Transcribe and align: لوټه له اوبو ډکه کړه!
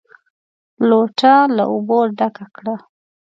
لوټه 0.87 1.33
له 1.55 1.63
اوبو 1.71 1.99
ډکه 2.17 2.45
کړه! 2.55 2.75